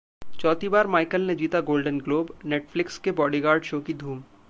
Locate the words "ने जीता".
1.21-1.61